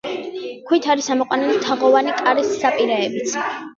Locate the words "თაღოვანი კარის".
1.67-2.51